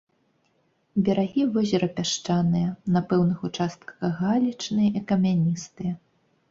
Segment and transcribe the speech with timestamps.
[1.09, 5.93] Берагі возера пясчаныя, на пэўных участках галечныя і камяністыя.